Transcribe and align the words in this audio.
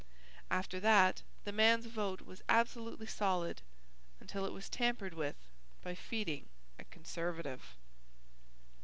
After 0.49 0.79
that 0.79 1.21
the 1.43 1.51
man's 1.51 1.85
vote 1.85 2.21
was 2.21 2.41
absolutely 2.49 3.05
solid 3.05 3.61
until 4.19 4.45
it 4.47 4.51
was 4.51 4.67
tampered 4.67 5.13
with 5.13 5.35
by 5.83 5.93
feeding 5.93 6.49
a 6.79 6.85
Conservative. 6.85 7.75